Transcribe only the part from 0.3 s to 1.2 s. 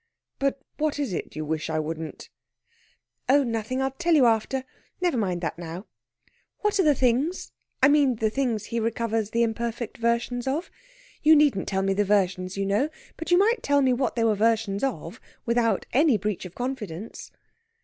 But what is